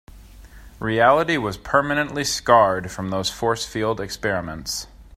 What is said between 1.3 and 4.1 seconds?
was permanently scarred from those force field